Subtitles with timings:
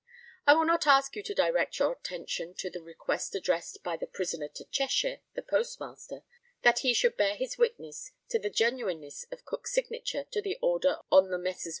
[0.47, 4.07] I will not ask you to direct your attention to the request addressed by the
[4.07, 6.23] prisoner to Cheshire, the postmaster,
[6.63, 11.01] that he should bear his witness to the genuineness of Cook's signature to the order
[11.11, 11.69] on the Messrs.